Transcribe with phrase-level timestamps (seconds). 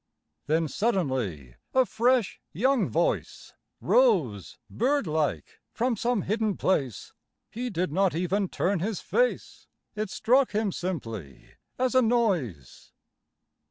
[0.47, 7.13] Then suddenly a fresh young voice Rose, bird like, from some hidden place,
[7.51, 12.93] He did not even turn his face— It struck him simply as a noise.